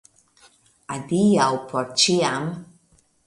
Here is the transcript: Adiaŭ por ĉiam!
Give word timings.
Adiaŭ 0.95 1.49
por 1.73 1.93
ĉiam! 2.05 2.49